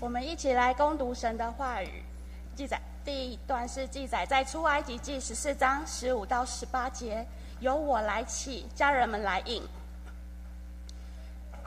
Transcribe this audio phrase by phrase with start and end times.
[0.00, 2.04] 我们一起来攻读神的话语。
[2.54, 7.26] 记载第一段是记载在出埃及记十四章十五到十八节，
[7.58, 9.62] 由我来起，家人们来应。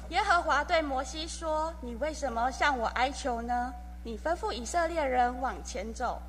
[0.09, 3.73] 耶和华对摩西说：“你为什么向我哀求呢？
[4.04, 6.21] 你吩咐以色列人往前走。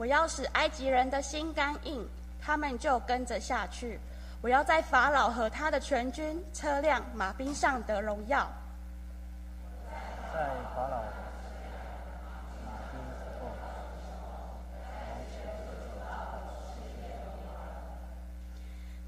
[0.00, 2.08] 我要使埃及人的心肝硬，
[2.40, 4.00] 他们就跟着下去。
[4.40, 8.50] 我要在法老和他的全军、车辆、马兵上得荣耀。
[10.32, 11.02] 在法老，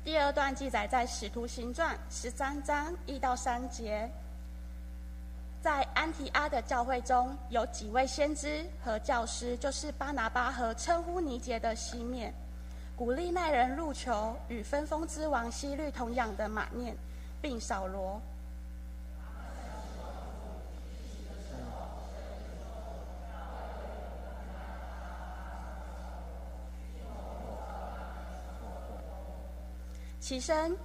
[0.05, 4.11] 第二段记载在《使徒行传》十三章一到三节。
[5.62, 12.34] 在安提阿的教会中有几位先知和教师，就是巴拿巴和称呼尼杰的西面，
[12.96, 16.96] 鼓励那人入球，与分封之王希律同养的马念，
[17.41, 18.20] 并扫罗。
[30.19, 30.76] 起身，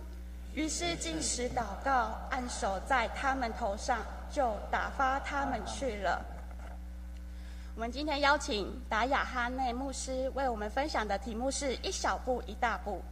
[0.53, 3.99] 于是进食祷告，按手在他们头上，
[4.31, 6.23] 就打发他们去了。
[7.75, 13.03] 我们今天邀请达雅哈内牧师为我们分享的题目是一小步一大步。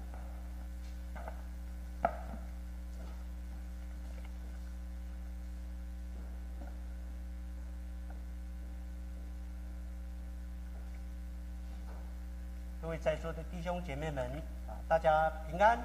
[12.81, 14.29] 各位在座的弟兄姐妹们
[14.67, 15.77] 啊，大家平安。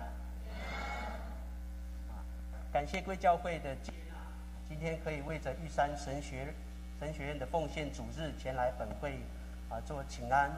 [2.73, 3.93] 感谢贵教会的接，
[4.71, 6.55] 今天可以为着玉山神学
[7.01, 9.19] 神学院的奉献主日前来本会
[9.69, 10.49] 啊做请安。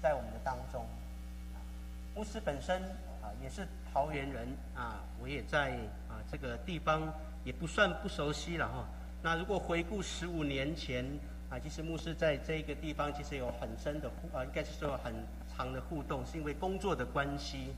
[0.00, 0.86] 在我们的当中，
[2.14, 2.82] 牧师本身
[3.20, 5.72] 啊也是桃园人啊，我也在
[6.08, 7.12] 啊这个地方
[7.44, 8.88] 也不算不熟悉了哈。
[9.22, 11.04] 那如果回顾十五年前
[11.50, 15.14] 啊，其实牧师在这个地方其实有很深的互啊，应该是说很
[15.54, 17.74] 长的互动，是因为工作的关系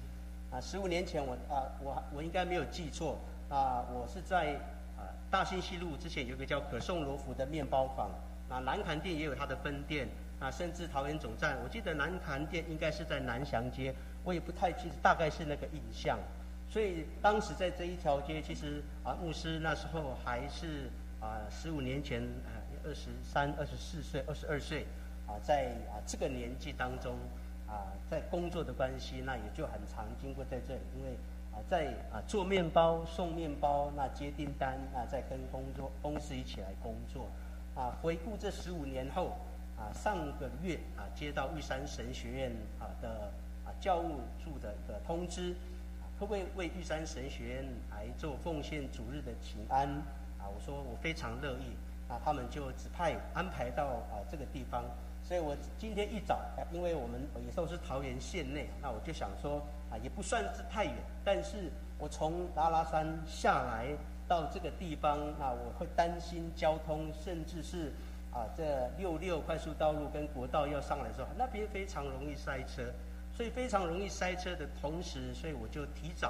[0.52, 0.60] 啊。
[0.60, 3.18] 十五年前我啊我我应该没有记错
[3.52, 4.54] 啊，我是在
[4.96, 8.10] 啊大兴西路之前有一个叫可颂罗福的面包坊
[8.48, 10.08] 那，南坎店也有它的分店
[10.40, 16.18] 啊，甚至桃园总站，我记得南坎店应该是在南翔街，我也不太记得，大概是那个印象。
[16.66, 20.88] 所以当时在这一条街，其实啊牧师那时候还是
[21.20, 24.86] 啊十五年前啊二十三、二十四岁、二十二岁
[25.26, 27.16] 啊，在啊这个年纪当中
[27.68, 31.18] 啊，在工作的关系，那也就很常经过在这里，因为
[31.52, 37.28] 啊在啊做面包、送面包，那接订单，那在跟工作公司一起来工作
[37.74, 37.96] 啊。
[38.02, 39.36] 回顾这十五年后
[39.78, 43.30] 啊，上个月啊接到玉山神学院啊的
[43.64, 45.54] 啊教务处的一个通知。
[46.20, 49.88] 会不会为玉山神学院来做奉献主日的请安
[50.38, 50.46] 啊？
[50.46, 51.74] 我说我非常乐意
[52.08, 54.84] 啊，他们就指派安排到啊这个地方，
[55.24, 59.60] 所以我今天一早，因为我们也都是桃园县内，那我就想说
[59.92, 63.88] 啊，也不算是太远，但是我从拉拉山下来
[64.26, 67.92] 到这个地方，那我会担心交通，甚至是
[68.32, 72.90] 啊这六六快速道路跟国道要上来的时候，那边非常容易塞车。
[73.34, 76.28] 所以非常容易塞车的同时，所以我就提早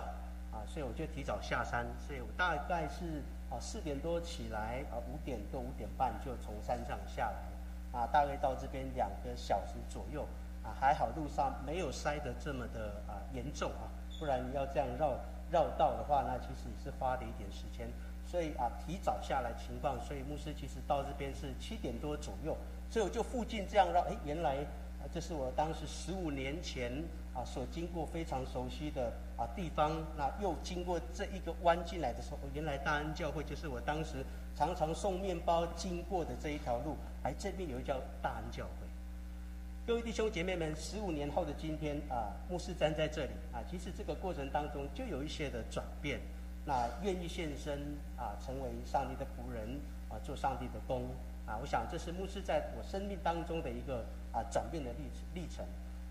[0.53, 10.25] 啊，所以我就提早下山，所以我大概是啊四点多起来啊，五点多五点半就从山上下来啊，大概到这边两个小时左右
[10.62, 15.19] 啊，还好路上没有塞得这么的啊严重啊，不然要这样绕
[15.50, 17.89] 绕道的话，那其实也是花了一点时间，
[18.25, 22.56] 所以啊提早下来情况，所以牧师其实到这边是七点多左右，
[22.91, 24.65] 所以我就附近这样绕，哎，原来。
[25.03, 27.03] 啊，这是我当时十五年前
[27.34, 34.25] 啊所经过非常熟悉的啊地方，那又经过这一个弯进来的时候，原来大安教会就是我当时
[34.55, 38.81] 常常送面包经过的这一条路，哎，这边有一叫大安教会。
[39.84, 46.20] 各位弟兄姐妹们，十五年后的今天啊，牧师站在这里啊，其实这个过程当中就有一些的转变，
[46.64, 47.81] 那愿意献身
[48.17, 51.08] 啊，成为上帝的仆人啊，做上帝的工
[51.46, 54.05] 啊，我想这是牧师在我生命当中的一个。
[54.32, 55.62] 啊，转变的历历程，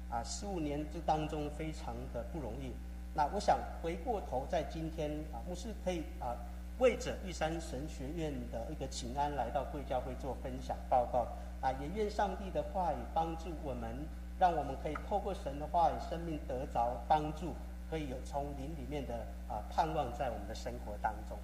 [0.07, 2.71] 啊，十五年这当中非常的不容易。
[3.15, 6.37] 那我想回过头，在今天啊，牧师可以啊，
[6.81, 11.27] 为着玉山神学院的一个请安来到贵教会做分享报告
[11.61, 13.95] 啊，也愿上帝的话语帮助我们，
[14.39, 17.53] 让我们可以透过神的话语，生命得着帮助，
[17.87, 19.13] 可以有从灵里面的
[19.47, 21.37] 啊盼望在我们的生活当中。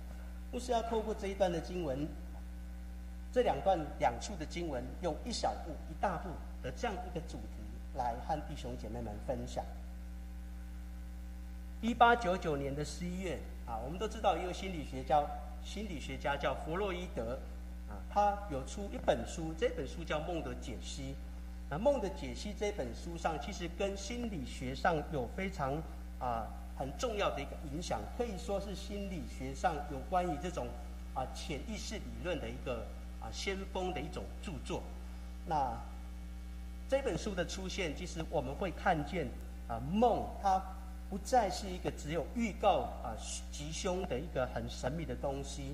[0.51, 2.07] 牧师要透过这一段的经文，
[3.31, 6.29] 这两段两处的经文，用一小步一大步。
[6.63, 7.61] 的这样一个主题
[7.93, 9.63] 来和弟兄姐妹们分享。
[11.79, 15.21] 一八九九年的十一月啊，我们都知道一个心理学家，
[15.61, 17.37] 心理学家叫弗洛伊德
[17.89, 21.03] 啊，他有出一本书，这本书叫《梦的解析》。
[21.69, 25.73] 那《梦的解析》这本书上，其实跟心理学上有非常
[26.17, 26.47] 啊
[26.77, 30.67] 很重要的一个影响，可以说是心理学上有关于这种
[31.13, 32.85] 啊潜意识理论的一个
[33.19, 34.81] 啊先锋的一种著作。
[35.45, 35.73] 那
[36.87, 39.27] 这本书的出现，其实我们会看见
[39.67, 40.63] 啊梦它。
[41.09, 43.15] 不再是一个只有预告啊
[43.51, 45.73] 吉凶的一个很神秘的东西，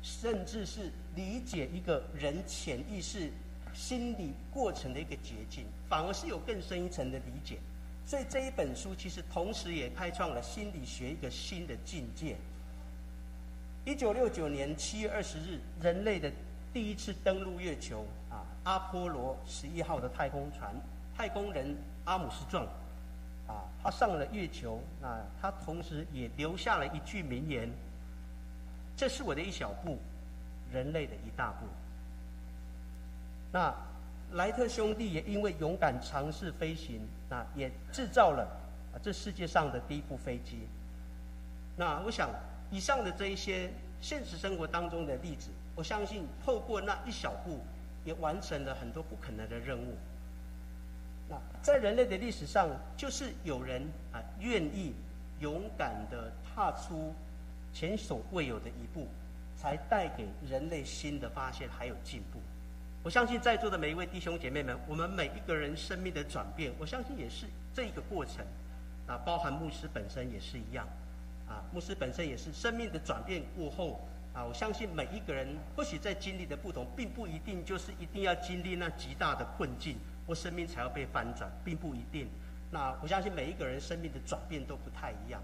[0.00, 3.30] 甚至是理解一个人潜意识
[3.74, 7.58] 心理过程的一个捷径，反而是有更深一层的理解。
[8.04, 12.36] 所以这一本书其实同时也开创了心理学一个新的境界。
[13.84, 16.32] 一九六九年七月二十日，人类的
[16.72, 20.74] 第一次登陆月球啊，阿波罗十一号的太空船，
[21.16, 22.66] 太空人阿姆斯壮。
[23.52, 27.68] 啊，他上了月球，那他同时也留下了一句名言
[28.96, 29.98] ：“这是我的一小步，
[30.72, 31.66] 人类的一大步。”
[33.52, 33.74] 那
[34.32, 38.48] 莱特兄弟也因为勇敢尝试飞行，那也制造了
[39.02, 40.66] 这世界上的第一部飞机。
[41.76, 42.30] 那我想，
[42.70, 43.70] 以上的这一些
[44.00, 47.60] 现实生活当中的例子，我相信透过那一小步，
[48.04, 49.96] 也完成了很多不可能的任务。
[51.62, 53.82] 在人类的历史上，就是有人
[54.12, 54.94] 啊愿意
[55.40, 57.14] 勇敢的踏出
[57.72, 59.06] 前所未有的一步，
[59.56, 62.40] 才带给人类新的发现还有进步。
[63.04, 68.44] 我相信在座的每一位弟兄姐妹们，我们每一个人生命的转变，我相信也是这个过程
[69.06, 70.86] 啊，包含牧师本身也是一样
[71.48, 74.00] 啊，牧师本身也是生命的转变过后
[74.32, 79.96] 啊，我相信每一个人或许在经历的不同，并不一定就是一定要经历那极大的困境。
[80.26, 82.28] 我生命才要被翻转，并不一定。
[82.70, 85.42] 那我相信每一个人生命的转变都不太一样。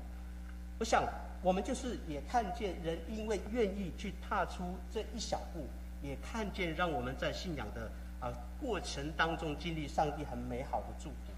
[0.78, 1.02] 我想，
[1.42, 5.66] 我们就是也看见人因为愿意去踏出这一小步，
[6.02, 7.90] 也看见让我们在信仰的
[8.20, 11.32] 啊过程当中经历上帝很美好的祝福。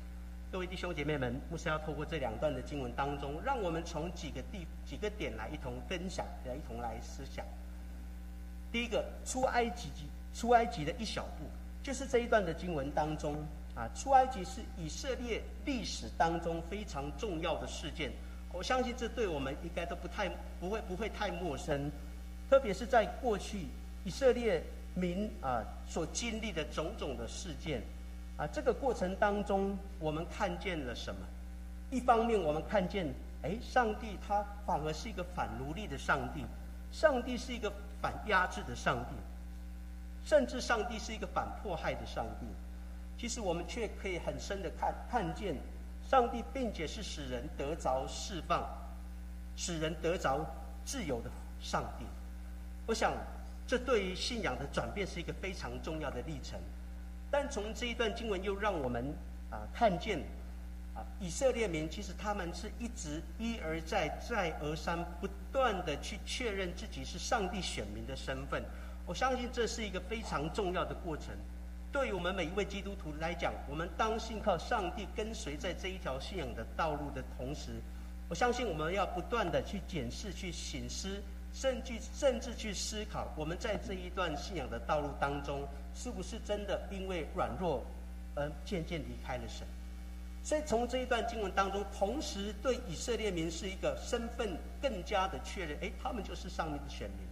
[0.53, 7.45] 各位弟兄姐妹们，牧师要透过这两段的经文当中，让我们从几个地几个点来一同分享，来一同来思想。
[8.71, 9.89] 第一个，出埃及
[10.35, 11.45] 出埃及的一小步。
[11.83, 13.37] 就是这一段的经文当中
[13.75, 18.13] 啊，出埃及是以色列历史当中非常重要的事件。
[18.53, 20.29] 我相信这对我们应该都不太
[20.59, 21.91] 不会不会太陌生，
[22.51, 23.67] 特别是在过去
[24.05, 24.63] 以色列
[24.95, 27.81] 民啊所经历的种种的事件
[28.37, 31.21] 啊，这个过程当中我们看见了什么？
[31.91, 33.07] 一方面我们看见，
[33.43, 36.45] 哎，上帝他反而是一个反奴隶的上帝，
[36.93, 37.73] 上帝是一个
[38.03, 39.15] 反压制的上帝。
[40.31, 42.47] 甚至上帝是一个反迫害的上帝，
[43.19, 45.57] 其实我们却可以很深的看看见，
[46.09, 48.65] 上帝并且是使人得着释放、
[49.57, 50.47] 使人得着
[50.85, 51.29] 自由的
[51.61, 52.05] 上帝。
[52.87, 53.13] 我想，
[53.67, 56.61] 这对于信仰的转变是一个非常重要的历程。
[57.29, 59.13] 但从这一段经文又让我们
[59.51, 60.21] 啊看见，
[60.95, 68.63] 啊以色列民其实他们是一直一而再、再而三不断的去确认自己是上帝选民的身份。
[69.11, 71.35] 我相信这是一个非常重要的过程，
[71.91, 77.73] 对于我们每一位基督徒来讲，我们当信靠上帝，跟随在这一条信仰的道路的同时，
[78.29, 81.21] 我相信我们要不断的去检视、去醒思，
[81.53, 87.85] 甚至甚至去思考，我们在这一段信仰的道路当中，是不是真的因为软弱
[88.37, 89.67] 而渐渐离开了神？
[90.45, 97.30] 所以从这一段经文当中，同时对以色列民是一个身份更加的确认，哎，他们就是上帝的选民。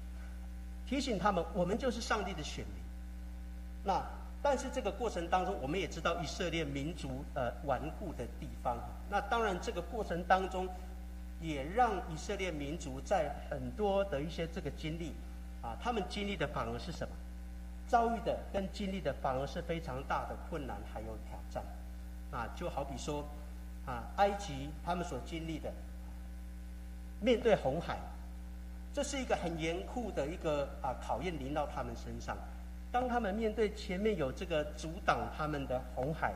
[0.89, 2.83] 提醒他们，我们就是上帝的选民。
[3.85, 4.03] 那
[4.43, 8.79] 但是这个过程当中，我们也知道以色列民族呃顽固的地方。
[9.11, 10.67] 那当然，这个过程当中，
[11.43, 15.13] 也让以色列民族在很多的一些这个经历
[15.61, 17.15] 啊，他们经历的反而是什么？
[17.87, 21.63] 遭遇的跟经历的反而是非常大的困难还有挑战。
[22.31, 23.23] 啊，就好比说
[23.85, 25.71] 啊，埃及他们所经历的，
[27.21, 27.99] 面对红海。
[28.95, 32.37] 这是一个很严酷的一个啊考验临到他们身上，
[32.91, 36.33] 当他们面对前面有这个阻挡他们的红海，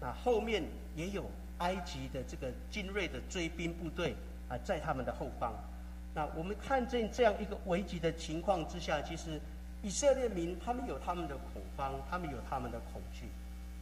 [0.00, 0.62] 啊后面
[0.94, 1.24] 也有
[1.58, 4.14] 埃及的这个精锐的追兵部队
[4.48, 5.54] 啊在他们的后方，
[6.14, 9.40] 那我们看见这样一个危急的情况之下，其实
[9.80, 13.26] 以色列民他们有他们的恐慌，他们有他们的恐惧，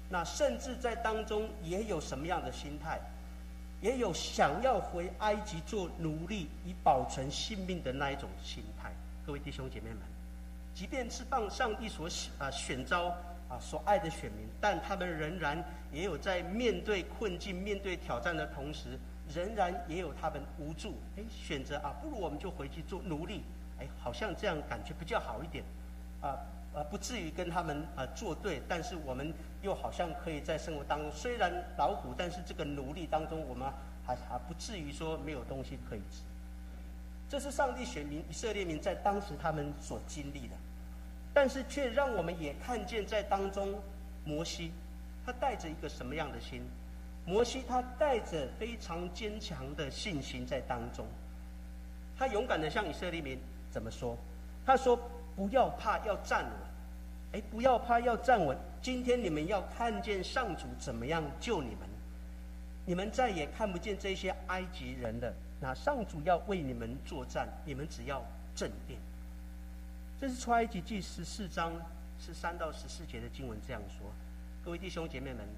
[0.09, 3.01] 那甚至在当中也有什么样的心态？
[3.81, 8.93] 也有想要回埃及做奴隶以保存性命的那一种心态，
[9.25, 10.01] 各位弟兄姐妹们，
[10.75, 13.09] 即便是放上帝所选啊选召
[13.49, 18.99] 啊所爱的选民，但他们仍然也有在面对困境、面对挑战的同时，
[19.35, 23.43] 仍然也有他们无助，哎，选择啊，不如我们就回去做奴隶，
[23.79, 25.65] 哎，好像这样感觉比较好一点，
[26.21, 26.37] 啊。
[26.73, 33.69] 呃，不至于跟他们呃作对，但是我们又好像可以在生活当中，虽然劳苦，但是这个努力当中，我们
[34.07, 36.23] 还还不至于说没有东西可以吃。
[37.29, 40.55] 这是上帝选民以色列民在当时他们所经历的，
[41.35, 43.75] 但是却让我们也看见在当中，
[44.25, 44.71] 摩西
[45.27, 46.63] 他带着一个什么样的心？
[47.27, 51.05] 摩西他带着非常坚强的信心在当中，
[52.17, 53.37] 他勇敢的向以色列民
[53.73, 54.17] 怎么说？
[54.65, 54.97] 他说。
[55.41, 56.53] 不要怕，要站稳。
[57.33, 58.55] 哎，不要怕，要站稳。
[58.83, 61.89] 今天你们要看见上主怎么样救你们，
[62.85, 65.33] 你们再也看不见这些埃及人了。
[65.59, 68.23] 那上主要为你们作战，你们只要
[68.55, 68.99] 镇定。
[70.21, 71.73] 这是出埃及记十四章
[72.19, 74.13] 十三到十四节的经文这样说。
[74.63, 75.49] 各位弟兄姐妹们，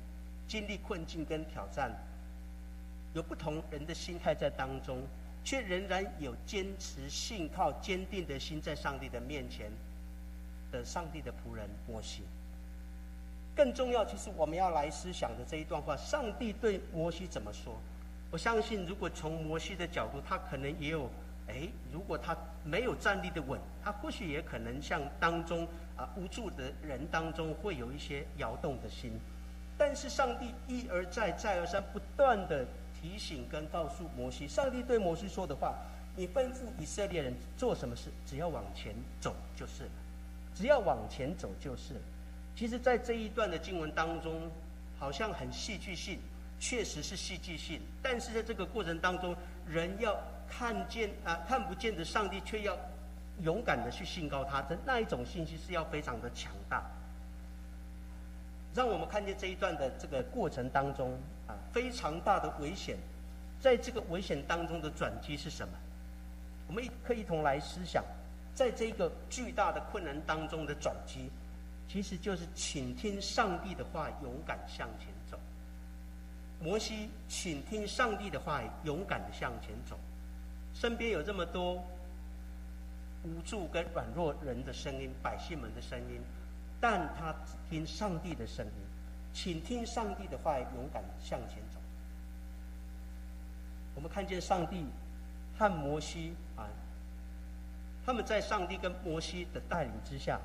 [0.46, 1.90] 经历困境跟挑战，
[3.14, 5.02] 有不同人的心态在当中。
[5.44, 9.70] 却仍然有坚持信靠、坚定的心，在上帝的面前
[10.70, 12.22] 的上帝的仆人摩西。
[13.54, 17.74] 更重要，其实我们要来思想的这一段话，上帝对摩西怎么说？
[18.30, 21.10] 我相信，如果从摩西的角度，他可能也有，
[21.48, 29.12] 哎，如果他没有站立的稳，他或许也可能像当中啊无助的人当中会有一些摇动的心。
[29.76, 32.64] 但是上帝一而再、再而三不断的。
[33.02, 35.74] 提醒跟告诉摩西，上帝对摩西说的话
[36.14, 39.90] ：“你吩咐以色列人做什么事，只要往前走就是了，
[40.54, 42.00] 只要往前走就是了。”
[42.54, 44.48] 其实，在这一段的经文当中，
[44.98, 46.20] 好像很戏剧性，
[46.60, 47.80] 确实是戏剧性。
[48.00, 49.34] 但是在这个过程当中，
[49.66, 50.16] 人要
[50.48, 52.78] 看见啊看不见的上帝，却要
[53.40, 56.84] 勇敢的去信告他，的那一种信息是要非常的强大。
[58.74, 61.18] 让我们看见这一段的这个过程当中
[61.72, 62.96] 非常大的危险，
[63.60, 65.74] 在这个危险当中的转机是什么？
[66.68, 68.04] 我们一可以一同来思想，
[68.54, 71.30] 在这个巨大的困难当中的转机，
[71.88, 75.38] 其实就是倾听上帝的话，勇敢向前走。
[76.60, 79.98] 摩西请听上帝的话，勇敢的向前走，
[80.74, 81.74] 身边有这么多
[83.24, 86.20] 无助跟软弱人的声音，百姓们的声音。
[86.80, 88.72] 但他只听上帝的声音，
[89.32, 91.78] 请听上帝的话，勇敢向前走。
[93.94, 94.86] 我们看见上帝
[95.58, 96.68] 和摩西啊，
[98.04, 100.40] 他们在上帝跟摩西的带领之下，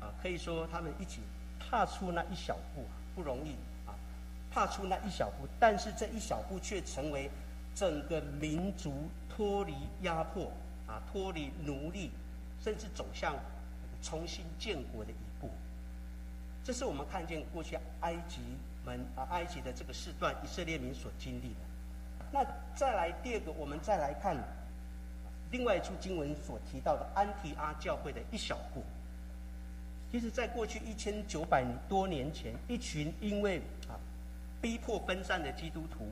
[0.00, 1.20] 啊，可以说他们一起
[1.58, 3.52] 踏出那一小步不容易
[3.86, 3.94] 啊，
[4.50, 7.30] 踏出那一小步，但是这一小步却成为
[7.74, 10.50] 整个民族脱离压迫
[10.86, 12.10] 啊，脱离奴隶，
[12.62, 13.34] 甚至走向
[14.02, 15.27] 重新建国的一。
[16.68, 18.42] 这是我们看见过去埃及
[18.84, 21.60] 们啊，埃及的这个世段，以色列民所经历的。
[22.30, 22.44] 那
[22.76, 24.36] 再来第二个，我们再来看
[25.50, 28.82] 另外一处经文所提到的安提阿教会的一小步。
[30.12, 33.96] 其实，在过去一千九百多年前，一群因为啊
[34.60, 36.06] 逼迫分散的基督徒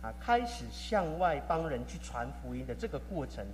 [0.00, 3.44] 啊，开始向外邦人去传福音的这个过程，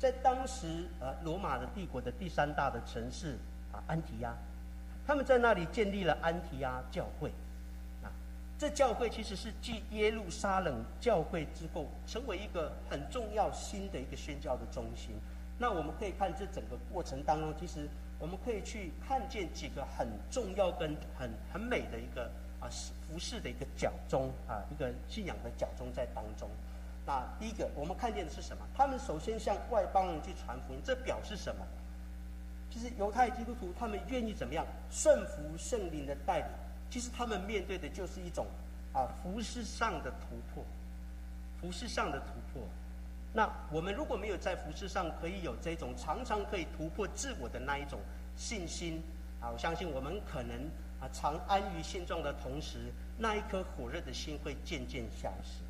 [0.00, 3.38] 在当时啊罗马的帝国的第三大的城市
[3.70, 4.36] 啊安提阿。
[5.06, 7.30] 他们在那里建立了安提阿教会，
[8.02, 8.10] 啊，
[8.58, 15.16] 这教会其实是继耶路撒冷教会之后，成为一个很重要新的一个宣教的中心。
[15.58, 22.30] 那我们可以看这整个过程当中，其实我们可以去看见几个很重要跟很很美的一个
[22.60, 22.68] 啊
[23.06, 26.48] 服饰的一个角钟啊，一个信仰的角钟在当中。
[27.04, 28.64] 那第一个，我们看见的是什么？
[28.76, 31.66] 他们首先向外邦人去传福音，这表示什么？
[32.72, 36.46] 其实犹太基督徒他们愿意怎么样顺服圣灵的带领？
[36.88, 38.46] 其实他们面对的就是一种
[38.94, 40.64] 啊服饰上的突破，
[41.60, 42.66] 服饰上的突破。
[43.34, 48.00] 那我们如果没有在服饰上可以有这种常常可以突破自我的那一种
[48.36, 49.02] 信心
[49.38, 50.56] 啊，我相信我们可能
[50.98, 55.60] 啊常安于现状的同时，那一颗火热的心会渐渐消失。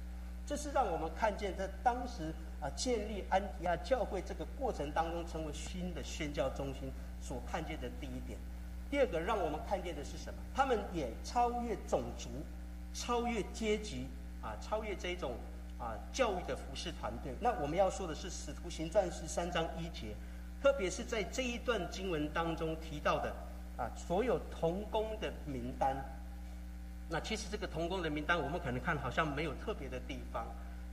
[0.46, 2.32] 这是让我们看见在当时。
[2.62, 8.38] 啊，建立安提亚教会这个过程当中，成为新的宣教中心所看见的第一点。
[8.88, 10.38] 第二个，让我们看见的是什么？
[10.54, 12.28] 他们也超越种族，
[12.94, 14.06] 超越阶级，
[14.40, 15.32] 啊，超越这种
[15.78, 17.34] 啊教育的服饰团队。
[17.40, 20.14] 那我们要说的是《使徒行传》十三章一节，
[20.62, 23.34] 特别是在这一段经文当中提到的
[23.76, 25.96] 啊，所有童工的名单。
[27.08, 30.46] 那其实这个童工的名单，我们可能看好像没有特别的地方。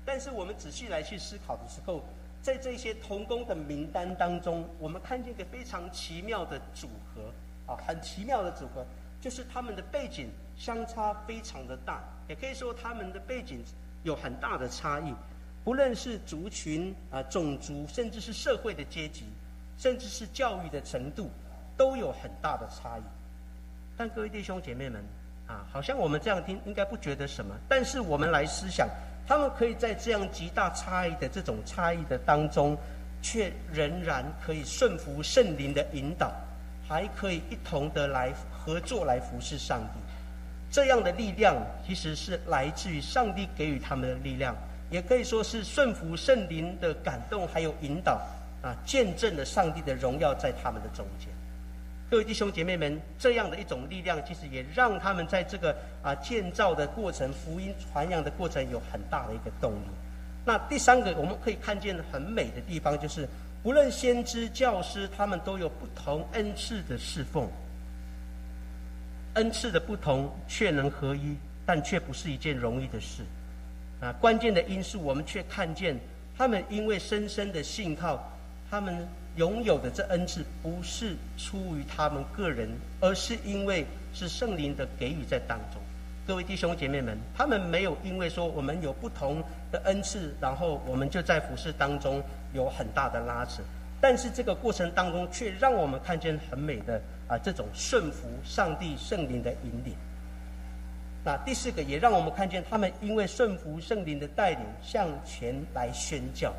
[0.10, 2.04] 但是我们仔细来去思考的时候，
[2.42, 7.32] 在这些童工的名单当中，我们看见一个非常奇妙的组合
[7.72, 8.84] 啊，很奇妙的组合。
[9.22, 13.64] 就是他们的背景相差非常的大，也可以说他们的背景
[14.02, 15.14] 有很大的差异，
[15.64, 19.26] 不论是族群啊、种族，甚至是社会的阶级，
[19.78, 21.30] 甚至是教育的程度，
[21.78, 23.04] 都有很大的差异。
[23.96, 25.04] 但各位弟兄姐妹们
[25.46, 28.90] 啊，好像我们这样听应该不觉得什么，但是我们来思想，
[29.30, 32.76] 他们可以在这样极大差异的这种差异的当中，
[33.22, 36.34] 却仍然可以顺服圣灵的引导，
[36.88, 40.00] 还可以一同的来合作来服侍上帝。
[40.72, 41.56] 这样的力量
[41.86, 44.56] 其实是来自于上帝给予他们的力量，
[44.90, 48.20] 也可以说是顺服圣灵的感动还有引导
[48.64, 51.30] 啊，见证了上帝的荣耀在他们的中间。
[52.10, 59.86] 各位弟兄姐妹们，这样的一种力量，其实也让他们在这个啊建造的过程、福音传扬的过程有很大的一个动力。
[60.44, 63.30] 那第三个，我们可以看见很美的地方，就是
[63.62, 67.48] 不论先知、教师，他们都有不同恩赐的侍奉。
[69.36, 73.22] 恩赐的不同，却能合一，但却不是一件容易的事。
[74.02, 75.96] 啊，关键的因素，我们却看见
[76.36, 78.20] 他们因为深深的信靠，
[78.70, 79.08] 他们。
[79.36, 82.68] 拥有的这恩赐不是出于他们个人，
[83.00, 85.82] 而是因为是圣灵的给予在当中。
[86.28, 92.22] 各位弟兄姐妹们，他们没有因为说我们有不同的恩赐，然后我们就在服饰当中
[92.54, 93.62] 有很大的拉扯。
[94.02, 97.00] 但是这个过程当中，却让我们看见很美的
[97.30, 99.94] 啊这种顺服上帝圣灵的引领。
[101.24, 106.54] 那第四个也让我们看见他们因为顺服圣灵的带领，向前来宣教。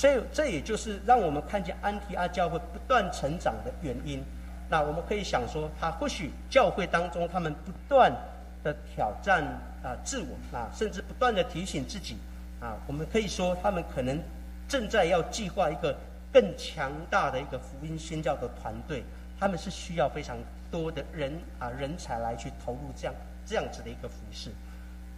[0.00, 4.24] 所以，这也就是让我们看见安提阿教会不断成长的原因。
[4.70, 8.10] 那我们可以想说，他或许教会当中他们不断
[8.64, 9.44] 的挑战
[9.82, 12.16] 啊自我啊，甚至不断的提醒自己
[12.62, 14.18] 啊，我们可以说他们可能
[14.66, 15.94] 正在要计划一个
[16.32, 19.04] 更强大的一个福音宣教的团队，
[19.38, 20.34] 他们是需要非常
[20.70, 23.14] 多的人啊人才来去投入这样
[23.44, 24.48] 这样子的一个服饰。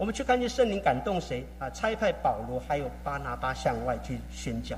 [0.03, 1.71] 我们去看见圣灵感动谁啊？
[1.71, 4.77] 差派保罗还有巴拿巴向外去宣教。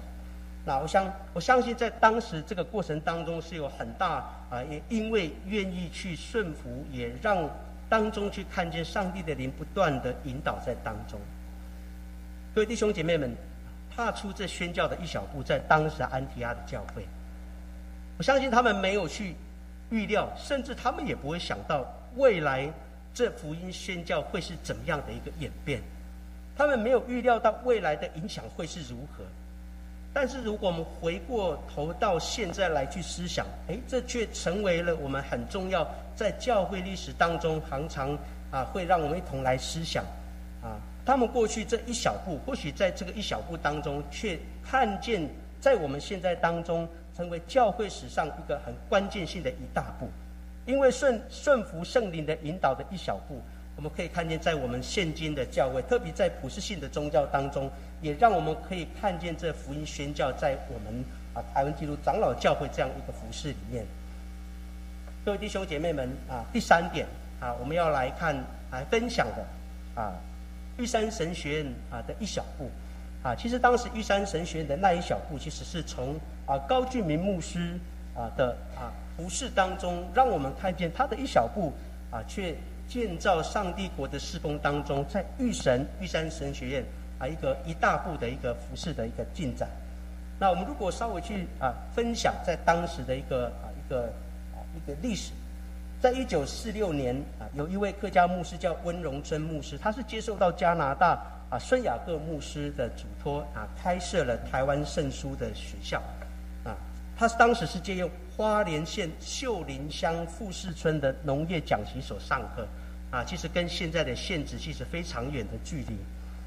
[0.66, 7.48] 那我相我相信在当时这个过程当中是有很大啊，也因为愿意去顺服，也让
[7.88, 11.18] 当中去看见上帝的灵不断的引导在当中。
[12.54, 13.34] 各位弟兄姐妹们，
[13.96, 17.08] 踏出这宣教的一小步，在当时安提阿的教会，
[18.18, 19.34] 我相信他们没有去
[19.88, 21.82] 预料，甚至他们也不会想到
[22.16, 22.70] 未来。
[23.14, 25.80] 这福音宣教会是怎么样的一个演变？
[26.56, 29.24] 他们没有预料到未来的影响会是如何。
[30.12, 38.16] 但是如果我们回过头到现在来去思想，哎，这却成为了我们很重要在教会历史当中常常
[38.50, 40.04] 啊会让我们一同来思想
[40.62, 40.78] 啊。
[41.04, 45.28] 他们过去这一小步，或许在这个一小步当中，却看见
[45.60, 50.08] 在我们现在当中成为教会史上一个很关键性的一大步。
[50.66, 53.40] 因为顺顺服圣灵的引导的一小步，
[53.76, 63.84] 我们可以看见，在我们现今的教会，特别在普世性的宗教当中，也让我们可以看见这福音宣教在我们啊台湾基督长老教会这样一个服饰里面。
[65.24, 67.06] 各位弟兄姐妹们啊，第三点
[67.40, 68.36] 啊，我们要来看
[68.70, 70.14] 来分享的啊
[70.78, 72.70] 玉山神学院啊的一小步
[73.22, 76.14] 啊，其实当时玉山神学院的那一小步，其实是从
[76.46, 77.78] 啊高俊明牧师
[78.14, 78.92] 啊的啊。
[79.16, 81.72] 服饰当中，让我们看见他的一小步
[82.10, 82.56] 啊，却
[82.88, 86.84] 建造上帝国的侍奉当中，在玉神玉山神学院
[87.20, 89.68] 啊，一个一大步的一个服饰的一个进展。
[90.36, 94.12] 那我们如果稍微去啊分享在当时的一个啊一个
[94.52, 95.30] 啊一个历史，
[96.02, 101.16] 在一九四六年啊，有一位客家牧师叫温荣珍牧师，他是接受到加拿大
[101.50, 106.02] 啊孙雅各牧师的嘱托啊，开设了台湾圣书的学校，
[107.16, 108.10] 他当时是借用。
[108.36, 112.66] 花莲县秀林乡富士村的农业讲习所上课，
[113.12, 115.96] 啊，其实跟现在的县址其实非常远的距离。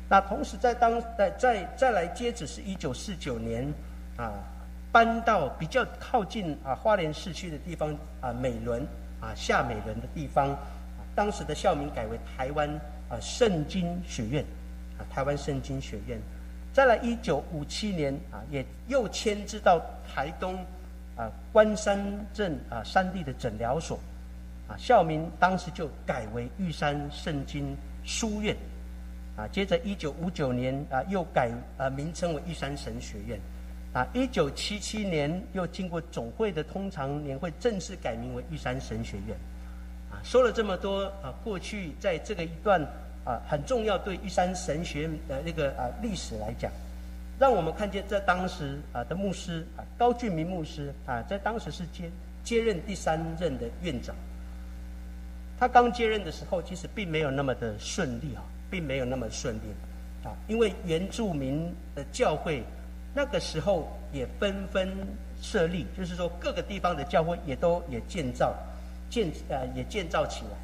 [0.10, 3.74] 那同时在当在再再来接旨是一九四九年，
[4.18, 4.34] 啊，
[4.92, 8.86] 搬到比较靠近啊花莲市区的地方啊美伦
[9.22, 10.54] 啊下美伦的地方，
[11.16, 12.70] 当时的校名改为台湾
[13.08, 14.44] 啊圣经学院，
[14.98, 16.20] 啊台湾圣经学院。
[16.78, 20.56] 再来一九五七年啊也又迁至到台东。
[21.16, 22.00] 啊，关山
[22.32, 24.00] 镇啊，山地的诊疗所，
[24.68, 28.56] 啊，校名当时就改为玉山圣经书院，
[29.36, 33.40] 啊，接着一九五九年啊，又改啊名称为玉山神学院，
[33.94, 39.36] 啊，一九七七年又经过总会的通常年会正式改名为玉山神学院，
[40.12, 42.80] 啊，说了这么多啊，过去在这个一段
[43.28, 46.72] 啊很重要对玉山神学的那个啊历史来讲。
[47.40, 52.10] 让我们看见，在当时啊的牧师啊高俊明牧师啊，在当时是接
[52.44, 54.16] 接任第三任的院长。
[55.60, 62.64] 他刚接任的时候，其实并没有那么的顺利啊，并没有那么顺利啊，因为原住民的教会
[63.14, 64.90] 那个时候也纷纷
[65.40, 68.56] 设立，就是说各个地方的教会也都也建造
[69.12, 70.58] 建呃也建造起来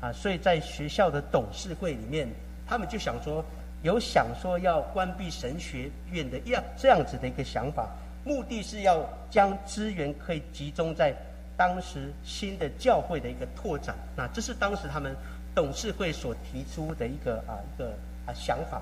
[0.00, 2.28] 啊，所以在学校的董事会里面，
[2.66, 3.44] 他们就想说
[3.82, 7.88] 有想说要关闭神学院的样这样子的一个想法，
[8.24, 11.14] 目的是要将资源可以集中在。
[11.56, 15.14] 当时新的教会的一个拓展，那这是当时他们
[15.54, 17.92] 董事会所提出的一个啊一个
[18.24, 18.80] 啊想法。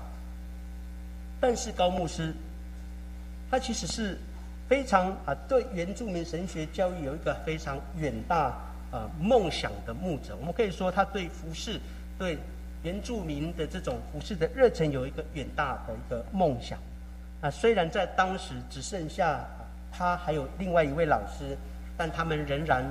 [1.41, 2.33] 但是高牧师，
[3.51, 4.17] 他其实是
[4.69, 8.57] 非常啊对原住民神学教育有一个非常远大
[8.91, 10.35] 啊梦想的牧者。
[10.39, 11.79] 我们可以说，他对服饰、
[12.17, 12.37] 对
[12.83, 16.77] 原住民的这种服饰的热忱有一个远大的一个梦想。
[17.41, 19.45] 啊，虽然在当时只剩下
[19.91, 21.57] 他还有另外一位老师。
[22.01, 22.81] 但他们仍然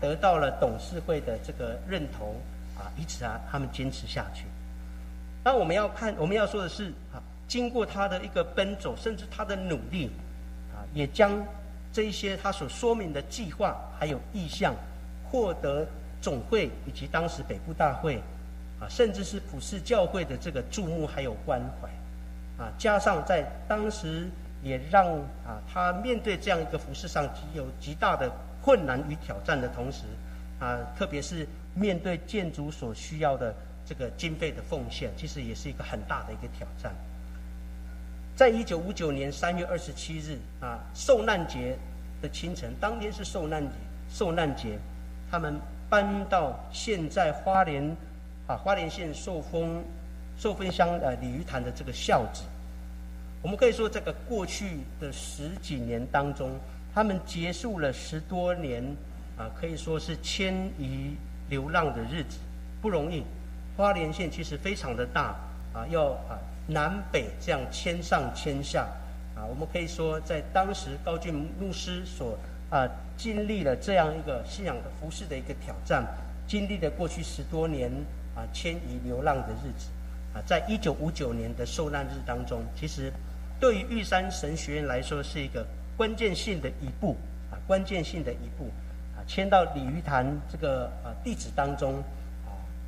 [0.00, 2.34] 得到了董事会的这个认同
[2.76, 4.46] 啊，以此啊，他们坚持下去。
[5.44, 10.10] 那我们要看，我们要说的是啊，经过他的一个奔走，甚至他的努力
[10.74, 11.40] 啊，也将
[11.92, 14.74] 这一些他所说明的计划还有意向，
[15.30, 15.86] 获得
[16.20, 18.22] 总会以及当时北部大会
[18.80, 21.88] 啊，甚至是普世教会的这个注目还有关怀
[22.62, 24.28] 啊，加上在当时
[24.62, 25.06] 也让
[25.46, 28.30] 啊，他面对这样一个服饰上极有极大的。
[28.60, 30.02] 困难与挑战的同时，
[30.58, 33.54] 啊，特别是面对建筑所需要的
[33.86, 36.92] 这个经费的奉献，其实也是一个很大的一个挑战。
[38.36, 41.78] 在一九五九年三月二十七日啊，受难节
[42.20, 43.74] 的清晨，当天是受难节，
[44.10, 44.76] 受难节，
[45.30, 47.96] 他们搬到现在花莲
[48.46, 49.82] 啊花莲县寿丰
[50.36, 52.42] 寿丰乡呃鲤鱼潭的这个孝子。
[53.40, 56.50] 我们可以说，这个过去的十几年当中。
[56.94, 58.82] 他们结束了十多年，
[59.36, 61.14] 啊，可以说是迁移
[61.48, 62.38] 流浪的日子，
[62.82, 63.22] 不容易。
[63.76, 65.36] 花莲县其实非常的大，
[65.72, 66.36] 啊，要啊
[66.66, 68.88] 南北这样迁上迁下，
[69.36, 72.36] 啊，我们可以说在当时高俊牧师所
[72.70, 76.06] 啊经历了这样一个信仰的服饰的一个挑战，
[76.46, 77.90] 经历了过去十多年
[78.34, 79.88] 啊迁移流浪的日子，
[80.34, 83.12] 啊，在一九五九年的受难日当中，其实
[83.58, 85.66] 对于玉山神学院来说是一个。
[85.98, 87.16] 关键性的一步
[87.50, 88.70] 啊，关键性的一步
[89.16, 92.00] 啊，迁到鲤鱼潭这个啊地址当中，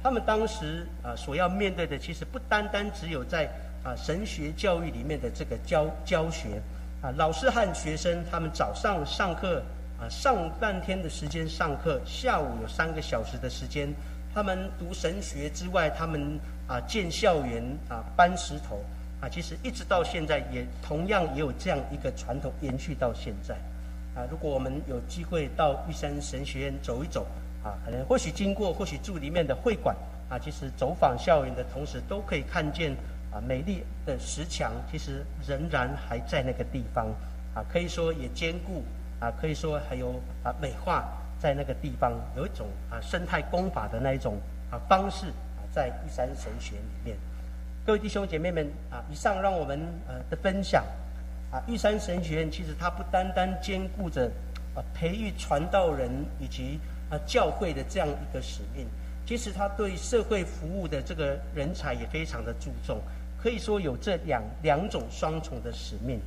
[0.00, 3.50] 他们当时啊所要面对的，其实不单单只有在
[3.82, 6.62] 啊神学教育里面的这个教教学
[7.02, 9.62] 啊，老师和学生他们早上上课
[9.98, 13.88] 啊上半天的时间上课，下午有三个小时的时间，
[14.34, 18.82] 他们读神学之外，他们啊建校园啊搬石头。
[19.22, 23.54] 啊，其实一直到现在也同样也有这样一个传统延续到现在。
[24.14, 27.26] 啊，如果我们有机会到玉山神学院走一走，
[27.62, 29.94] 啊，可能或许经过，或许住里面的会馆，
[30.30, 32.96] 啊，其实走访校园的同时，都可以看见
[33.32, 37.06] 啊美丽的石墙，其实仍然还在那个地方。
[37.52, 38.84] 啊，可以说也坚固，
[39.18, 44.38] 啊，可以说还有啊美化在那个地方，有一种啊生态功法的那一种
[44.70, 45.26] 啊方式
[45.58, 47.16] 啊，在玉山神学里面。
[47.84, 50.84] 各位弟兄姐妹们啊，以上让我们呃的分享
[51.50, 54.30] 啊，玉山神学院其实它不单单兼顾着
[54.76, 56.78] 啊培育传道人以及
[57.10, 58.86] 啊教会的这样一个使命，
[59.26, 63.00] 其实它对社会服务的这个人才也非常的注重，
[63.42, 66.20] 可以说有这两两种双重的使命。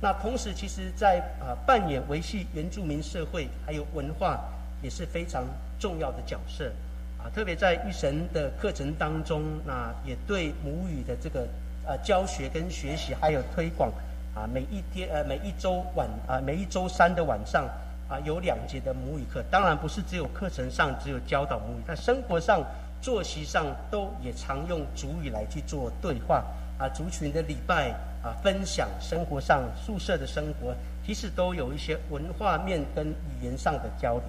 [0.00, 4.38] 那同时，其实在啊扮演维系原住民社会还有文化
[4.82, 5.44] 也是非常
[5.78, 6.70] 重要的角色。
[7.18, 11.48] 啊，特别在玉神的课程当中，那也对母语的这个
[11.86, 13.90] 呃教学跟学习还有推广，
[14.34, 17.64] 啊，每一天呃每一周晚啊每一周三的晚上
[18.10, 22.62] 啊有两节的母语课，当然不是只有课程上只有教导母语，在生活上
[23.04, 26.42] 作息上都也常用主语来去做对话
[26.78, 27.90] 啊，族群的礼拜
[28.22, 34.24] 啊分享，生活上宿舍的生活，其实都有一些文化面跟语言上的交流。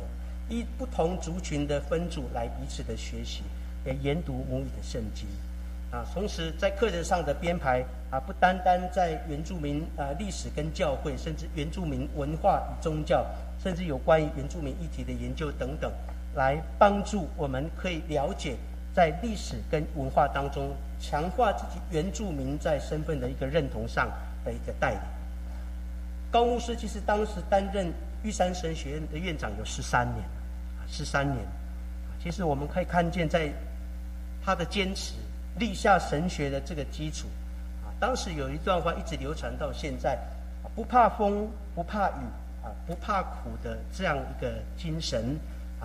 [0.50, 3.44] 依不同族群的分组来彼此的学习，
[3.86, 5.26] 也研读母语的圣经，
[5.90, 13.26] 啊，同时在课程上的编排啊，不单单在原住民啊历史跟教会，甚至原住民文化与宗教，
[13.64, 15.90] 甚至有关于原住民议题的研究等等，
[16.36, 18.56] 来帮助我们可以了解
[18.94, 24.12] 在历史跟文化当中强化自己原住民在身份的一个认同上
[24.44, 25.00] 的一个带领。
[26.32, 27.92] 高牧师其实当时担任
[28.24, 30.24] 玉山神学院的院长有十三年。
[30.88, 31.44] 十三年，
[32.22, 33.50] 其实我们可以看见，在
[34.46, 35.16] 他的坚持
[35.58, 37.26] 立下神学的这个基础
[37.84, 37.90] 啊。
[38.00, 40.16] 当时有一段话一直流传到现在：
[40.76, 42.22] 不怕风，不怕雨，
[42.64, 45.36] 啊，不怕苦的这样一个精神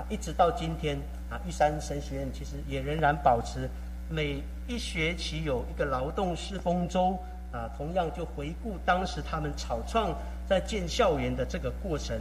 [0.08, 0.96] 一直到今天
[1.28, 3.68] 啊，玉山神学院其实也仍然保持
[4.08, 7.18] 每一学期有一个劳动式丰周
[7.52, 10.16] 啊，同样就回顾当时他们草创
[10.48, 12.16] 在建校园的这个过程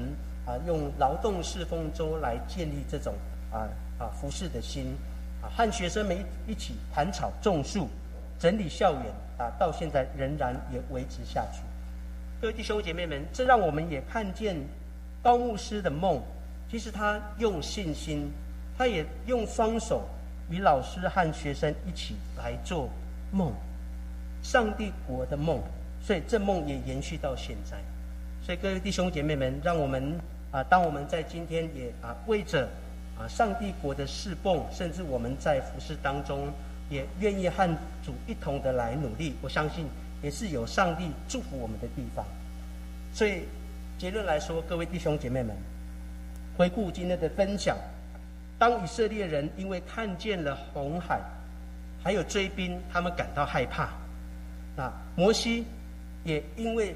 [0.45, 3.13] 啊，用劳动式丰周来建立这种
[3.51, 3.67] 啊
[3.99, 4.95] 啊服饰的心
[5.41, 7.87] 啊，和学生们一一起盘草种树，
[8.39, 9.03] 整理校园
[9.37, 11.61] 啊，到现在仍然也维持下去。
[12.41, 14.55] 各位弟兄姐妹们，这让我们也看见
[15.21, 16.21] 高牧师的梦。
[16.71, 18.31] 其实他用信心，
[18.77, 20.07] 他也用双手
[20.51, 22.87] 与老师和学生一起来做
[23.31, 23.51] 梦，
[24.43, 25.59] 上帝国的梦。
[26.01, 27.77] 所以这梦也延续到现在。
[28.41, 30.17] 所以各位弟兄姐妹们，让我们
[30.51, 32.69] 啊，当我们在今天也啊为着
[33.17, 36.47] 啊上帝国的侍奉，甚至我们在服饰当中
[36.89, 37.67] 也愿意和
[38.03, 39.35] 主一同的来努力。
[39.41, 39.87] 我相信
[40.21, 42.23] 也是有上帝祝福我们的地方。
[43.13, 43.41] 所以
[43.97, 45.55] 结论来说，各位弟兄姐妹们。
[46.59, 47.77] 回顾今天的分享，
[48.57, 51.21] 当以色列人因为看见了红海，
[52.03, 53.87] 还有追兵，他们感到害怕。
[54.75, 55.63] 那摩西
[56.25, 56.93] 也因为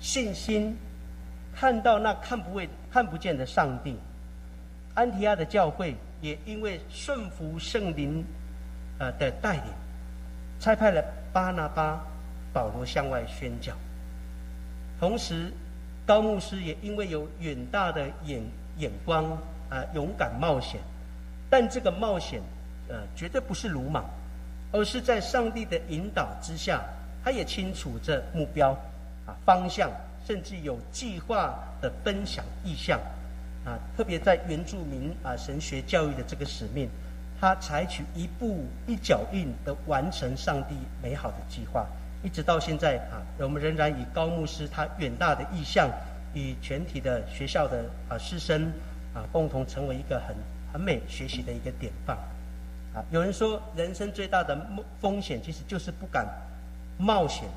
[0.00, 0.76] 信心
[1.54, 3.96] 看到那看不为看不见的上帝。
[4.94, 8.24] 安提亚的教会也因为顺服圣灵
[8.98, 9.72] 呃的带领，
[10.58, 11.00] 差派了
[11.32, 12.04] 巴拿巴、
[12.52, 13.72] 保罗向外宣教。
[14.98, 15.52] 同时，
[16.04, 18.42] 高牧师也因为有远大的眼。
[18.78, 19.24] 眼光
[19.68, 20.80] 啊，勇敢冒险，
[21.50, 22.40] 但这个冒险，
[22.88, 24.04] 呃，绝对不是鲁莽，
[24.72, 26.82] 而是在上帝的引导之下，
[27.22, 28.70] 他也清楚这目标
[29.26, 29.90] 啊方向，
[30.26, 32.98] 甚至有计划的分享意向
[33.64, 33.78] 啊。
[33.96, 36.88] 特别在原住民啊神学教育的这个使命，
[37.40, 41.86] 他采取一步一脚印的完成上帝美好的计划，
[42.22, 45.90] 一直到现在啊，我们仍然以高牧师他远大的意向。
[46.34, 48.72] 与全体的学校的啊师生
[49.14, 50.36] 啊共同成为一个很
[50.72, 52.16] 很美学习的一个典范
[52.94, 53.04] 啊。
[53.10, 54.58] 有人说，人生最大的
[55.00, 56.26] 风险其实就是不敢
[56.98, 57.48] 冒险。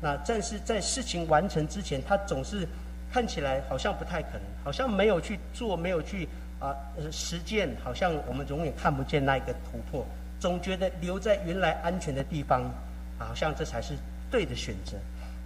[0.00, 2.66] 那但是在事情完成之前，他总是
[3.12, 6.74] 看起来好像不太可能，好像没有去做，没有去啊
[7.12, 10.04] 实践，好像我们永远看不见那一个突破，
[10.40, 12.68] 总觉得留在原来安全的地方，
[13.16, 13.94] 好像这才是
[14.28, 14.96] 对的选择。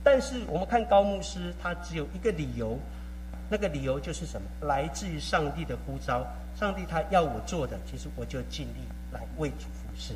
[0.07, 2.79] 但是我们看高牧师，他只有一个理由，
[3.51, 4.47] 那个理由就是什么？
[4.69, 10.14] 来自于上帝的呼召，上帝他要我做的，其实我就尽力来为主服侍。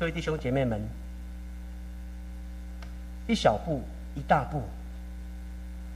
[0.00, 0.82] 各位弟兄姐妹们，
[3.28, 3.82] 一小步
[4.16, 4.64] 一大步，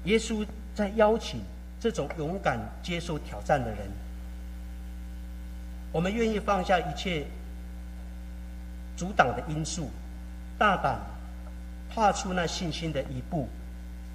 [0.05, 1.41] 耶稣在邀请
[1.81, 3.79] 这种勇敢接受挑战的人，
[5.91, 7.27] 我们愿意放下一切
[8.97, 9.91] 阻挡的因素，
[10.57, 11.01] 大胆。
[11.95, 13.49] 踏出那信心的一步，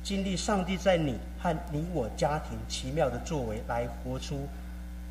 [0.02, 4.48] 经历上帝在你和你我家庭奇妙的作为，来活出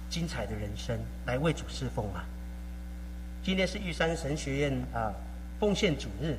[0.08, 2.24] 精彩的人生，来为主侍奉啊！
[3.42, 5.12] 今天是玉山神学院啊
[5.60, 6.36] 奉献主日，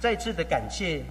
[0.00, 1.04] 再次的感谢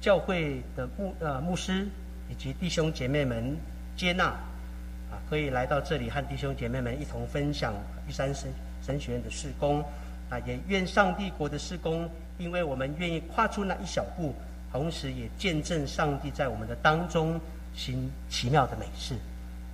[0.00, 1.88] 教会的牧呃牧师
[2.28, 3.56] 以及弟兄姐妹们
[3.96, 7.72] 接纳啊，可以来到这里和弟兄姐妹们一同分享
[8.06, 9.82] 玉山神神学院的事工
[10.28, 12.06] 啊，也愿上帝国的事工。
[12.40, 14.34] 因为我们愿意跨出那一小步，
[14.72, 17.38] 同时也见证上帝在我们的当中
[17.74, 19.14] 行奇妙的美事。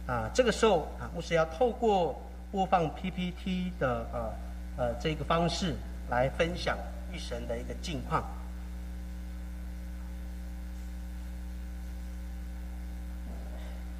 [0.09, 4.33] 啊，这个时候啊，牧师要透过播放 PPT 的呃
[4.77, 5.77] 呃这个方式
[6.11, 6.77] 来分享
[7.13, 8.21] 玉神的一个近况。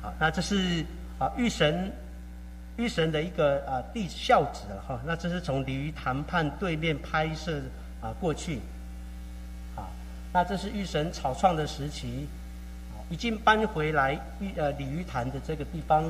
[0.03, 0.85] 好，那这是
[1.21, 1.93] 啊玉神
[2.77, 7.63] 玉神的一个啊地孝子了哈，那这是从鲤鱼谈判对面拍摄。
[8.03, 8.61] 啊，过去，
[9.75, 9.89] 啊，
[10.33, 12.27] 那这是玉神草创的时期，
[12.93, 16.05] 啊，已经搬回来玉呃鲤鱼潭的这个地方，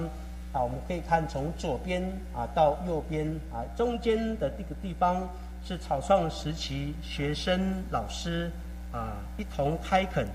[0.53, 2.03] 啊，我们可以看从左边
[2.35, 5.29] 啊到右边啊中间的这个地方
[5.65, 8.51] 是草创时期学生老师
[8.93, 10.27] 啊一同开垦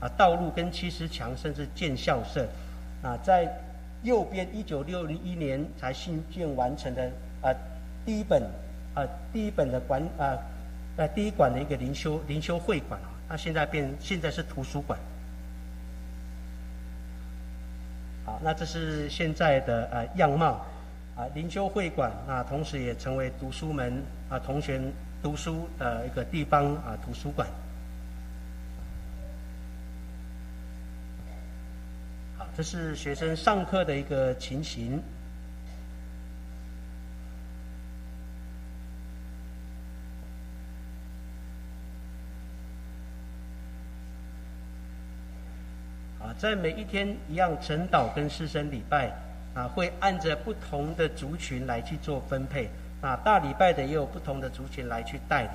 [0.00, 2.46] 啊道路跟七十墙甚至建校舍，
[3.02, 3.52] 啊，在
[4.04, 7.10] 右边一九六一年才新建完成的
[7.42, 7.52] 啊
[8.06, 8.40] 第一本
[8.94, 10.38] 啊第一本的管啊。
[10.96, 14.98] 在第一馆的一个灵修灵修会馆啊，那现在变现在是图书馆。
[18.24, 20.64] 好，那这是现在的呃样貌
[21.16, 24.80] 啊，灵修会馆啊，同时也成为读书门啊，同学
[25.22, 27.48] 读书的一个地方啊，图书馆。
[32.36, 35.02] 好，这是学生上课的一个情形。
[46.38, 49.12] 在每一天一样晨祷跟师生礼拜，
[49.54, 52.68] 啊，会按着不同的族群来去做分配。
[53.00, 55.50] 啊，大礼拜的也有不同的族群来去带领。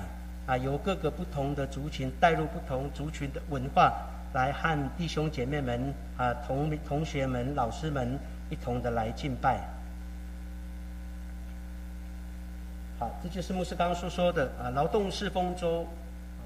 [0.46, 3.92] 啊，由各个不同的族群带入不同族群的文化，
[4.32, 8.18] 来和弟兄姐妹们、啊同同学们、老师们
[8.50, 9.60] 一同的来敬拜。
[12.98, 15.86] 好，这就是牧师刚刚所说的啊，劳动是丰收，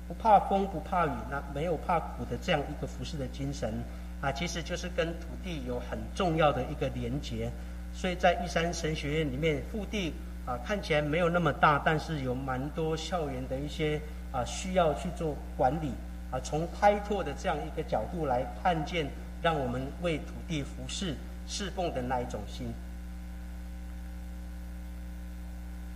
[0.09, 3.73] 不怕风不怕雨，那没有怕苦的这样一个服饰的精神
[4.23, 7.51] 啊，其实就是跟土地有很重要的一个连结。
[7.93, 10.15] 所以在玉山神学院里面，腹地。
[10.45, 14.01] 啊，看起来没有那么大，但是有蛮多校园的一些
[14.33, 15.93] 啊需要去做管理
[16.33, 16.41] 啊。
[16.43, 19.09] 从开拓的这样一个角度来看见，
[19.41, 21.15] 让我们为土地服侍
[21.47, 22.75] 侍奉的那一种心。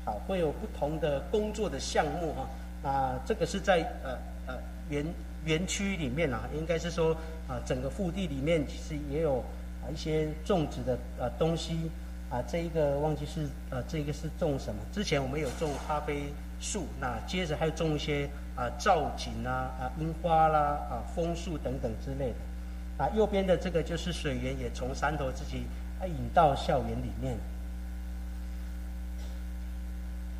[0.04, 2.88] 好，会有不同的工作的项目哈。
[2.88, 4.58] 啊，这个是在呃呃
[4.88, 5.04] 原
[5.46, 7.16] 园区里面啊，应该是说
[7.48, 9.38] 啊整个腹地里面其实也有
[9.82, 11.90] 啊一些种植的呃东西。
[12.28, 14.80] 啊，这一个忘记是呃，这个是种什么？
[14.92, 16.24] 之前我们有种咖啡
[16.61, 20.59] 树，那接着还有种一些啊造景啊、啊樱花啦、
[20.90, 23.04] 啊枫树等等之类的。
[23.04, 25.66] 啊，右边的这个就是水源，也从山头自己
[26.00, 27.35] 啊引到校园里面。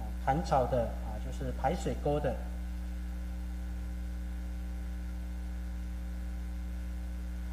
[0.01, 2.35] 啊，砍草的啊，就是排水沟的。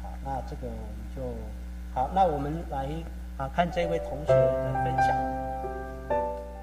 [0.02, 1.22] 好，那这个我们就
[1.94, 2.88] 好，那我们来。
[3.36, 5.08] 啊，看这位同学的分享。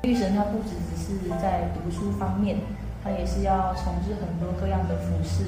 [0.03, 2.55] 玉神他不只只是在读书方面，
[3.03, 5.43] 他也是要从事很多各样的服饰、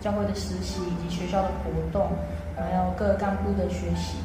[0.00, 2.06] 教会的实习以及学校的活动，
[2.54, 4.18] 还有各干部的学习。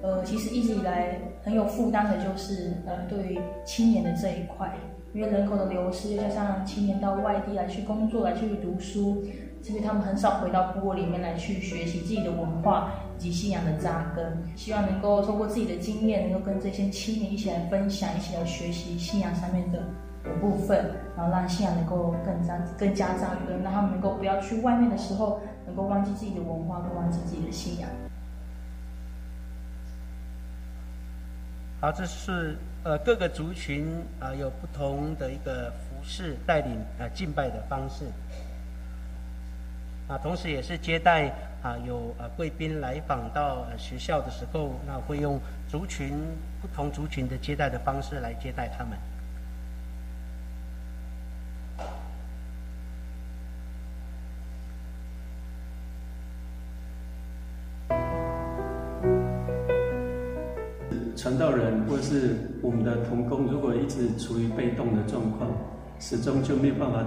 [0.00, 4.72] 呃，其实一直以来很有负担的就是呃，对于青年的这一块，
[5.12, 9.24] 因为人口的流失，又加上青年到外地来去工作、来去读书。
[9.66, 14.24] 其实他们很少回到部落里面来去学习自己的文化以及信仰的扎根，
[14.54, 19.82] 希望能够透过自己的经验，能够跟这些青年一起来分享，一起来学习信仰上面的
[20.40, 27.90] 部分，然后让信仰能够更加更加扎根，让他们能够不要去外面的时候，能够忘记自己的文化，不忘记自己的信仰。
[31.80, 33.84] 好，这是呃各个族群
[34.20, 38.04] 啊有不同的一个服饰带领啊敬拜的方式。
[40.08, 41.28] 啊，同时也是接待
[41.62, 46.12] 啊，有呃贵宾来访到学校的时候，那会用族群
[46.62, 48.96] 不同族群的接待的方式来接待他们。
[61.16, 65.50] 传道人或是我们的童工，如果一直处于被动的状况，
[65.98, 67.04] 始终就没有办法，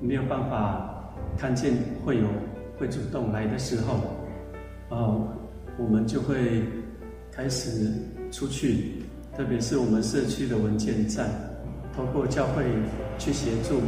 [0.00, 0.96] 没有办法。
[1.38, 1.72] 看见
[2.04, 2.26] 会有
[2.78, 3.94] 会主动来的时候，
[4.94, 5.16] 啊，
[5.78, 6.62] 我们就会
[7.32, 7.90] 开始
[8.30, 9.02] 出去，
[9.36, 11.28] 特别是我们社区的文件站，
[11.94, 12.64] 通过教会
[13.18, 13.80] 去协助，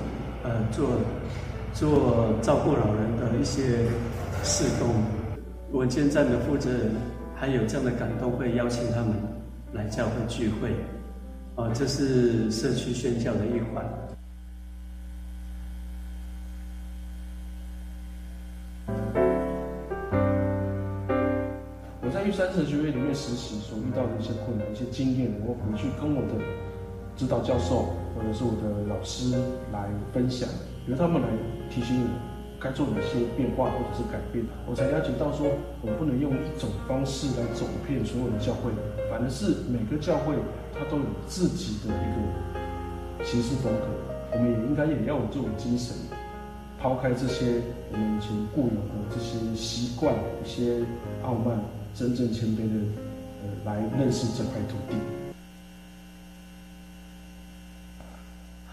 [0.43, 0.89] 呃，做
[1.75, 3.63] 做照顾老人的一些
[4.43, 4.95] 事工。
[5.79, 6.91] 文件站的负责人
[7.35, 9.15] 还有这样的感动，会邀请他们
[9.73, 10.69] 来教会聚会，
[11.55, 13.85] 啊，这是社区宣教的一环。
[23.15, 26.35] 实习所遇到的一些困难、一些经验，我回去跟我的
[27.17, 29.37] 指导教授或者是我的老师
[29.73, 30.49] 来分享，
[30.87, 31.29] 由他们来
[31.71, 32.09] 提醒我
[32.61, 35.47] 该做哪些变化或者是改变，我才了解到说，
[35.81, 38.71] 我们不能用一种方式来走遍所有的教会，
[39.11, 40.35] 反而是每个教会
[40.73, 43.87] 它都有自己的一个行事风格，
[44.33, 45.95] 我们也应该也要有这种精神，
[46.81, 47.61] 抛开这些
[47.93, 50.85] 我们以前固有的这些习惯、一些
[51.23, 51.59] 傲慢。
[51.95, 53.02] 真正谦卑的，
[53.65, 54.97] 来认识这块土地。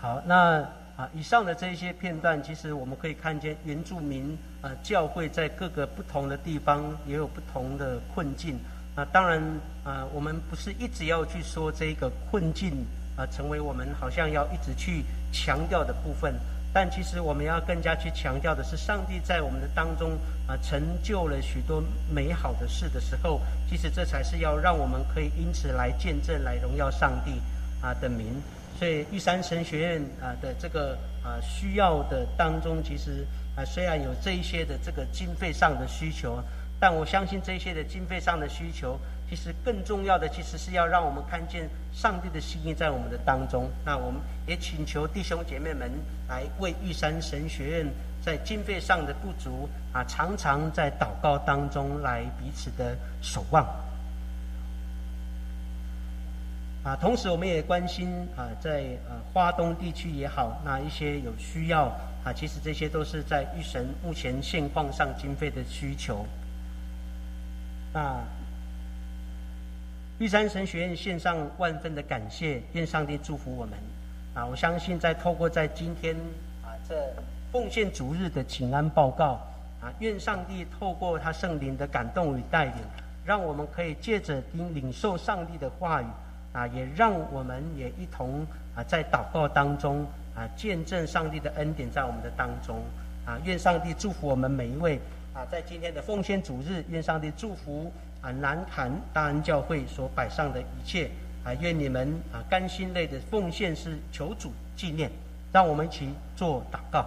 [0.01, 0.61] 好，那
[0.95, 8.57] 啊，以上的这一些片段，其实我们可以看见原住民啊教会在各个不同的地方也有不同的困境。
[8.95, 9.41] 那当然
[9.83, 16.33] 啊，我们不是一直要去说这个困境啊，成为我们好像要一直去强调的部分。
[16.71, 20.11] 但其实我们要更加去强调的是，上帝在我们的当中
[20.47, 27.41] 啊，成就了许多美好的事的时候，其实这才是要让我们可以因此来见证、来荣耀上帝
[27.81, 28.41] 啊的名。
[28.77, 36.41] 所以玉山神学院啊的这个啊需要的当中，其实啊虽然有这一些的这个经费上的需求，
[36.79, 38.99] 但我相信这些的经费上的需求。
[39.29, 43.69] 其实更重要的，其实是要让我们看见上帝的心意在我们的当中。
[43.85, 45.91] 那我们也请求弟兄姐妹们
[46.27, 47.87] 来为玉山神学院
[48.23, 53.63] 在经费上的不足啊，常常在祷告当中来彼此的守望。
[56.83, 61.83] 啊，同时我们也关心啊，在呃华东地区也好，那一些有需要
[62.23, 66.25] 啊，其实这些都是在玉神目前现况上经费的需求。
[67.93, 68.23] 那
[70.19, 73.79] 玉山神学院献上万分的感谢，愿上帝祝福我们。
[74.33, 76.13] 啊，我相信在透过在今天
[76.61, 76.93] 啊这
[77.53, 79.39] 奉献主日的请安报告
[79.81, 82.75] 啊，愿上帝透过他圣灵的感动与带领，
[83.25, 86.05] 让我们可以借着领领受上帝的话语。
[86.51, 88.45] 啊，也让我们也一同
[88.75, 90.03] 啊，在祷告当中
[90.35, 92.81] 啊，见证上帝的恩典在我们的当中
[93.23, 93.39] 啊。
[93.45, 94.99] 愿上帝祝福我们每一位
[95.31, 97.89] 啊，在今天的奉献主日，愿上帝祝福
[98.21, 101.09] 啊南坛大恩教会所摆上的一切
[101.43, 101.53] 啊。
[101.55, 105.09] 愿你们啊甘心类的奉献是求主纪念，
[105.51, 107.05] 让我们一起做祷告。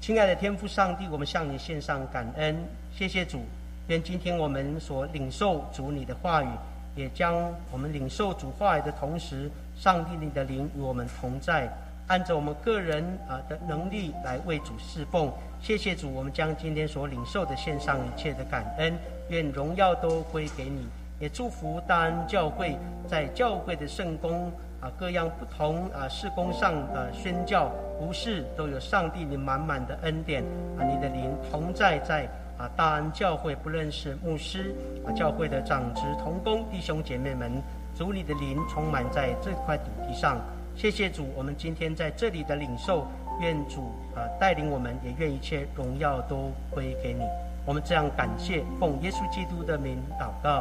[0.00, 2.56] 亲爱的天父上帝，我们向你献上感恩，
[2.92, 3.40] 谢谢主。
[3.88, 6.48] 愿今天我们所领受主你的话语。
[6.96, 11.68] 也将我们领受主话语的同时，上帝你的灵与我们同在，
[12.08, 15.32] 按照我们个人啊的能力来为主侍奉。
[15.62, 18.92] 谢谢主，我们将今天所领受的献上一切的感恩，
[19.28, 20.86] 愿荣耀都归给你。
[21.18, 24.50] 也祝福大恩教会，在教会的圣功
[24.80, 30.42] 啊各样不同啊事工上的宣教，无事都有上帝你满满的恩典
[30.78, 32.28] 啊，你的灵同在在。
[32.60, 32.68] 啊！
[32.76, 37.50] 大安教会不认识牧师啊，教会的长职同工弟兄姐妹们，
[37.96, 40.38] 主你的灵充满在这块土地上。
[40.76, 43.06] 谢谢主，我们今天在这里的领受，
[43.40, 47.24] 愿主啊带领我们，也愿一切荣耀都归给你。
[47.66, 50.50] 我们这样感谢，奉耶稣基督的名祷告。